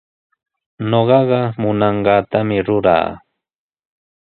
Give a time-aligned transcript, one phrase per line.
[0.89, 3.09] Ñuqaqa munanqaatami ruraa.